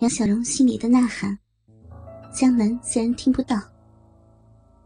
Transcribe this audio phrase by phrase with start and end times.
[0.00, 1.38] 杨小荣心里的呐喊，
[2.32, 3.62] 江南自然听不到。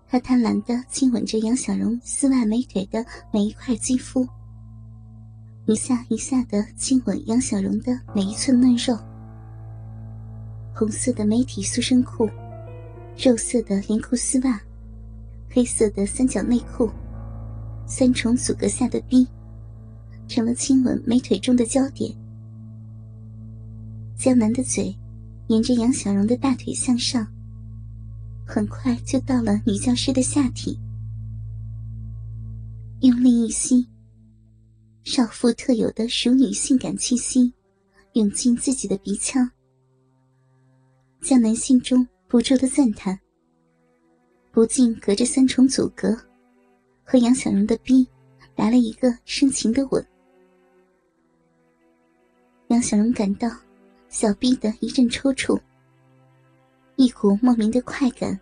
[0.06, 4.28] 他贪婪的亲吻着杨小荣丝袜美腿的每一块肌肤，
[5.64, 8.98] 一下一下的亲吻杨小荣的每一寸嫩肉。
[10.74, 12.28] 红色的美体塑身裤，
[13.16, 14.60] 肉色的连裤丝袜，
[15.50, 16.90] 黑色的三角内裤，
[17.86, 19.26] 三重阻隔下的 B，
[20.28, 22.14] 成了亲吻美腿中的焦点。
[24.18, 24.92] 江南的嘴
[25.46, 27.24] 沿着杨小荣的大腿向上，
[28.44, 30.76] 很快就到了女教师的下体。
[33.00, 33.86] 用力一吸，
[35.04, 37.54] 少妇特有的熟女性感气息
[38.14, 39.48] 涌进自己的鼻腔。
[41.20, 43.16] 江南心中不住的赞叹，
[44.50, 46.12] 不禁隔着三重阻隔，
[47.04, 48.04] 和杨小荣的逼
[48.56, 50.04] 来了一个深情的吻。
[52.66, 53.48] 杨小荣感到。
[54.20, 55.56] 小臂的一阵抽搐，
[56.96, 58.36] 一股莫名的快感，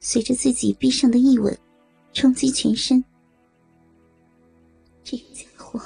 [0.00, 1.56] 随着自己臂上的一吻，
[2.12, 3.04] 冲击全身。
[5.04, 5.80] 这个家伙，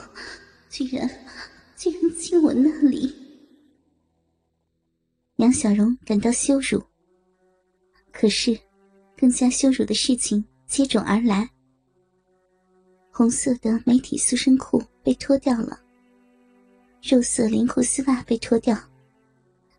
[0.71, 1.07] 居然
[1.77, 3.15] 居然亲我那里！
[5.37, 6.83] 杨小荣感到羞辱。
[8.11, 8.59] 可是，
[9.15, 11.47] 更加羞辱的事情接踵而来。
[13.11, 15.79] 红色的美体塑身裤被脱掉了，
[17.03, 18.75] 肉色连裤丝袜被脱掉。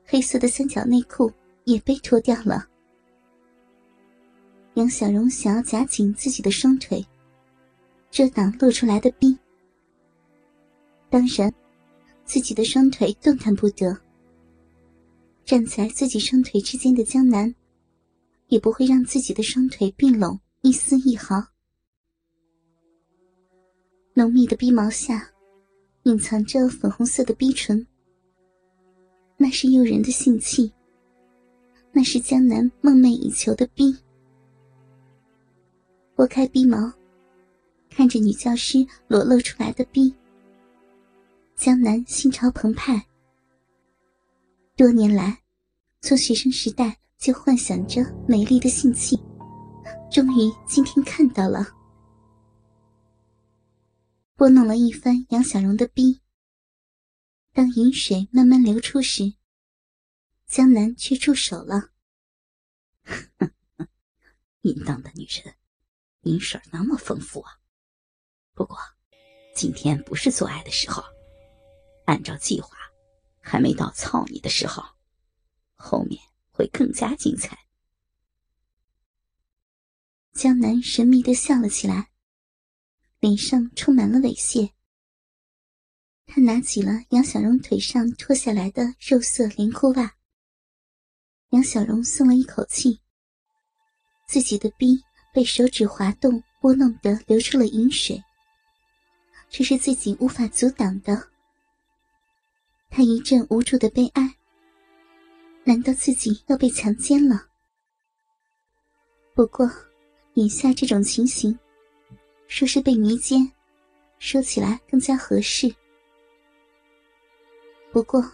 [0.05, 1.31] 黑色的三角内裤
[1.63, 2.67] 也被脱掉了。
[4.75, 7.05] 杨小荣想要夹紧自己的双腿，
[8.09, 9.37] 遮挡露出来的逼。
[11.09, 11.53] 当然，
[12.25, 13.95] 自己的双腿动弹不得。
[15.45, 17.53] 站在自己双腿之间的江南，
[18.47, 21.43] 也不会让自己的双腿并拢一丝一毫。
[24.13, 25.29] 浓密的鼻毛下，
[26.03, 27.85] 隐藏着粉红色的逼唇。
[29.43, 30.71] 那是诱人的性器，
[31.91, 33.93] 那是江南梦寐以求的逼。
[36.15, 36.89] 拨开逼毛，
[37.89, 40.15] 看着女教师裸露出来的逼，
[41.57, 43.05] 江南心潮澎湃。
[44.77, 45.37] 多年来，
[45.99, 49.21] 从学生时代就幻想着美丽的性器，
[50.09, 51.67] 终于今天看到了。
[54.37, 56.21] 拨弄了一番杨小荣的逼。
[57.51, 59.31] 当饮水慢慢流出时，
[60.53, 61.89] 江南却住手了。
[64.61, 65.55] 淫荡的女人，
[66.21, 67.59] 饮水那么丰富啊！
[68.53, 68.77] 不过，
[69.55, 71.03] 今天不是做爱的时候，
[72.05, 72.77] 按照计划，
[73.41, 74.83] 还没到操你的时候，
[75.73, 76.21] 后面
[76.51, 77.57] 会更加精彩。
[80.33, 82.11] 江南神秘的笑了起来，
[83.19, 84.71] 脸上充满了猥亵。
[86.27, 90.15] 他拿起了杨小荣腿上脱下来的肉色连裤袜。
[91.53, 92.99] 杨小荣松了一口气，
[94.25, 94.99] 自己的逼
[95.31, 98.19] 被手指滑动拨弄的流出了饮水，
[99.51, 101.29] 这是自己无法阻挡的。
[102.89, 104.35] 他一阵无助的悲哀，
[105.63, 107.45] 难道自己要被强奸了？
[109.35, 109.69] 不过，
[110.33, 111.55] 眼下这种情形，
[112.47, 113.47] 说是被迷奸，
[114.17, 115.71] 说起来更加合适。
[117.91, 118.27] 不过，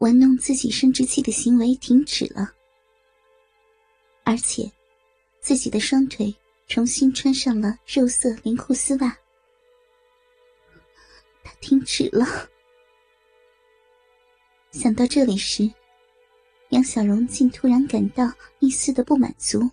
[0.00, 2.50] 玩弄自己生殖器的行为停止了，
[4.24, 4.70] 而且，
[5.40, 6.34] 自己的双腿
[6.66, 9.14] 重新穿上了肉色连裤丝袜。
[11.44, 12.24] 他停止了。
[14.70, 15.70] 想到这里时，
[16.70, 19.70] 杨小荣竟突然感到一丝的不满足。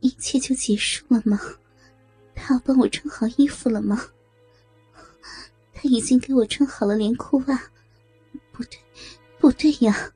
[0.00, 1.40] 一切就结束了吗？
[2.34, 4.06] 他要帮我穿好衣服了吗？
[5.72, 7.71] 他已经给我穿好了连裤袜，
[9.42, 10.08] 不对呀！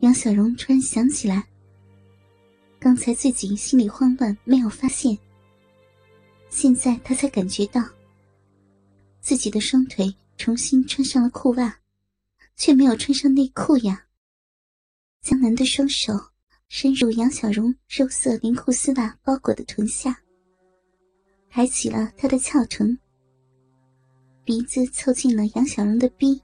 [0.00, 1.48] 杨小荣突然想起来，
[2.78, 5.16] 刚才自己心里慌乱，没有发现。
[6.50, 7.82] 现在他才感觉到，
[9.18, 11.74] 自己的双腿重新穿上了裤袜，
[12.54, 14.04] 却没有穿上内裤呀。
[15.22, 16.12] 江南的双手
[16.68, 20.14] 伸入杨小荣肉色连裤丝袜包裹的臀下，
[21.48, 22.94] 抬起了他的翘臀。
[24.44, 26.38] 鼻子凑近了杨小荣的鼻，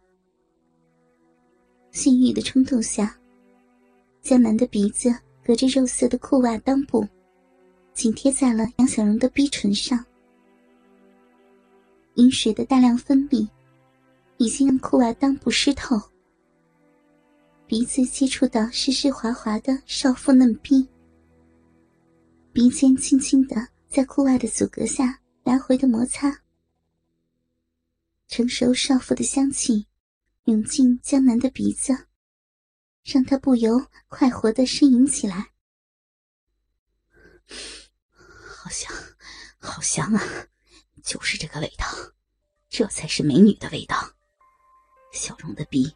[1.92, 3.14] 性欲的冲动下，
[4.22, 7.06] 江南的鼻子隔着肉色的裤袜裆部，
[7.92, 10.02] 紧贴在了杨小荣的鼻唇上。
[12.14, 13.46] 饮水的大量分泌，
[14.38, 16.00] 已经让裤袜裆部湿透。
[17.66, 20.86] 鼻子接触到湿湿滑滑的少妇嫩逼，
[22.52, 26.34] 鼻尖轻轻的在裤袜的阻隔下来回的摩擦。
[28.28, 29.86] 成熟少妇的香气
[30.44, 32.08] 涌进江南的鼻子，
[33.04, 35.52] 让他不由快活的呻吟起来。
[38.56, 38.92] 好香，
[39.58, 40.48] 好香啊！
[41.04, 41.86] 就是这个味道，
[42.68, 44.14] 这才是美女的味道。
[45.12, 45.94] 小荣的鼻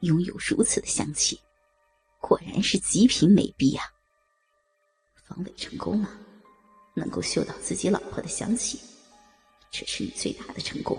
[0.00, 1.40] 拥有如此的香气，
[2.20, 3.82] 果然是极品美鼻呀！
[5.24, 6.16] 防伪成功了，
[6.94, 8.80] 能够嗅到自己老婆的香气，
[9.70, 10.96] 这是你最大的成功。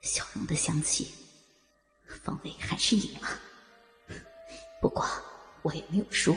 [0.00, 1.12] 小荣的香气，
[2.26, 3.28] 方伟还是赢了。
[4.80, 5.06] 不过
[5.62, 6.36] 我也没有输。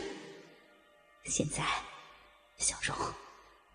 [1.26, 1.66] 现在，
[2.58, 2.96] 小荣，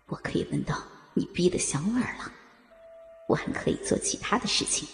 [0.05, 0.81] 我可以闻到
[1.13, 2.31] 你逼的香味儿了。
[3.27, 4.87] 我还可以做其他的事情，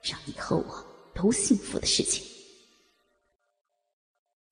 [0.00, 2.24] 让你和我都幸福的事情。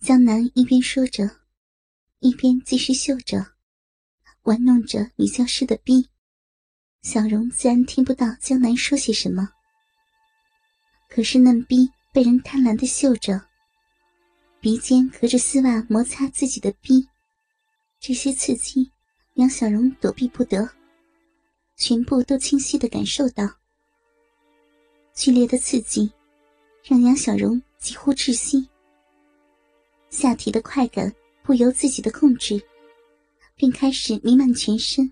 [0.00, 1.30] 江南一边说着，
[2.18, 3.54] 一边继续嗅着，
[4.42, 6.10] 玩弄着女教师的逼。
[7.02, 9.52] 小荣自然听不到江南说些什么，
[11.08, 13.40] 可是嫩逼被人贪婪的嗅着，
[14.60, 17.06] 鼻尖隔着丝袜摩擦自己的逼，
[18.00, 18.90] 这些刺激，
[19.34, 20.68] 杨小荣躲避不得，
[21.76, 23.48] 全部都清晰的感受到。
[25.14, 26.12] 剧烈的刺激，
[26.84, 28.68] 让杨小荣几乎窒息，
[30.10, 32.62] 下体的快感不由自己的控制，
[33.54, 35.10] 便开始弥漫全身。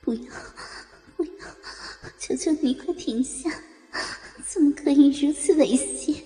[0.00, 0.32] 不要，
[1.16, 1.30] 不要！
[2.18, 3.50] 求求你快停下！
[4.52, 6.16] 怎么可以如此猥亵？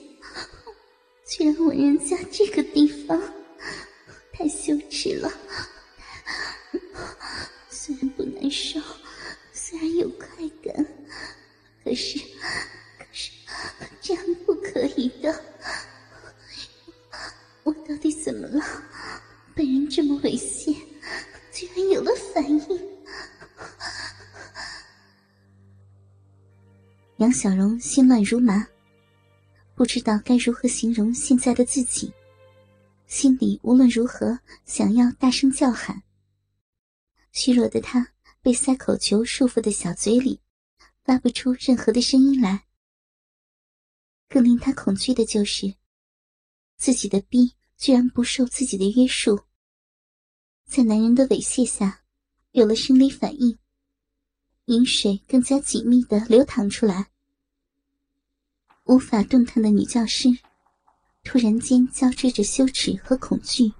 [1.27, 3.21] 居然吻人家这个地方，
[4.33, 5.31] 太羞耻了！
[7.69, 8.81] 虽然不难受，
[27.19, 28.67] 杨小荣心乱如麻，
[29.77, 32.13] 不知道该如何形容现在的自己，
[33.07, 36.03] 心里无论如何想要大声叫喊。
[37.31, 38.05] 虚弱的他
[38.43, 40.41] 被塞口球束缚的小嘴里，
[41.05, 42.65] 发不出任何的声音来。
[44.29, 45.73] 更令他恐惧的就是，
[46.77, 49.41] 自己的逼居然不受自己的约束，
[50.67, 52.01] 在男人的猥亵下，
[52.51, 53.57] 有了生理反应。
[54.67, 57.09] 饮水更加紧密的流淌出来，
[58.85, 60.29] 无法动弹的女教师，
[61.23, 63.71] 突然间交织着羞耻和恐惧，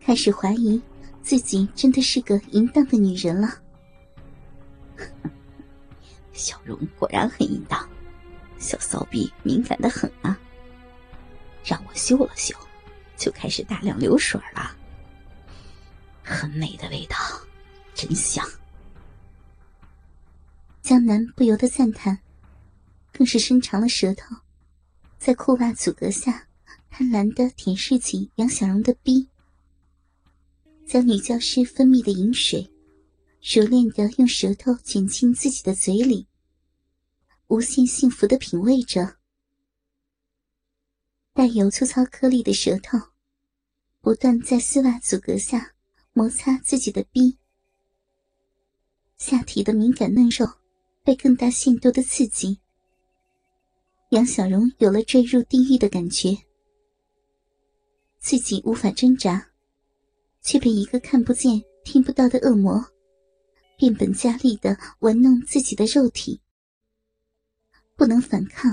[0.00, 0.80] 开始怀疑
[1.22, 3.60] 自己真的是个淫荡的女人了。
[6.32, 7.86] 小荣果然很淫荡，
[8.58, 10.38] 小骚逼敏感的很啊！
[11.62, 12.56] 让我嗅了嗅，
[13.18, 14.74] 就开始大量流水了，
[16.24, 17.16] 很美的味道，
[17.94, 18.42] 真香。
[20.88, 22.18] 江南不由得赞叹，
[23.12, 24.34] 更是伸长了舌头，
[25.18, 26.48] 在裤袜阻隔下，
[26.88, 29.28] 贪婪的舔舐起杨小荣的逼，
[30.86, 32.72] 将女教师分泌的饮水，
[33.42, 36.26] 熟练的用舌头卷进自己的嘴里，
[37.48, 39.18] 无限幸福的品味着。
[41.34, 42.98] 带有粗糙颗粒的舌头，
[44.00, 45.74] 不断在丝袜阻隔下
[46.14, 47.36] 摩擦自己的逼，
[49.18, 50.50] 下体的敏感嫩肉。
[51.08, 52.60] 被更大限度的刺激，
[54.10, 56.36] 杨小荣有了坠入地狱的感觉。
[58.18, 59.48] 自己无法挣扎，
[60.42, 62.84] 却被一个看不见、听不到的恶魔
[63.78, 66.38] 变本加厉的玩弄自己的肉体。
[67.96, 68.70] 不能反抗，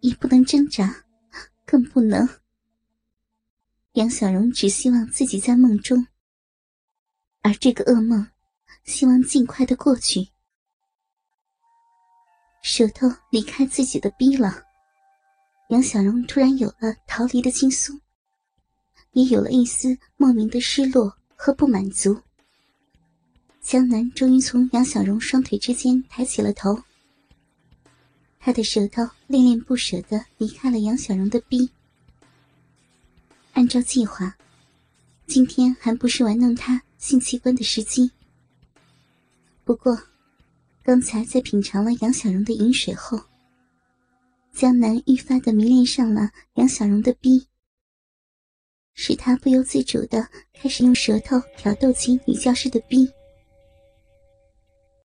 [0.00, 1.04] 也不能挣扎，
[1.66, 2.26] 更不能……
[3.92, 6.06] 杨小荣只希望自己在梦中，
[7.42, 8.26] 而这个噩梦，
[8.84, 10.30] 希望尽快的过去。
[12.66, 14.64] 舌头离开自己的逼了，
[15.68, 18.00] 杨小荣突然有了逃离的轻松，
[19.12, 22.18] 也有了一丝莫名的失落和不满足。
[23.60, 26.82] 江南终于从杨小荣双腿之间抬起了头，
[28.40, 31.70] 他的舌头恋恋不舍的离开了杨小荣的逼。
[33.52, 34.34] 按照计划，
[35.26, 38.10] 今天还不是玩弄他性器官的时机。
[39.64, 39.94] 不过。
[40.84, 43.18] 刚才在品尝了杨小荣的饮水后，
[44.52, 47.46] 江南愈发的迷恋上了杨小荣的逼，
[48.92, 53.10] 使他不由自主的开始用舌头挑逗起女教师的逼。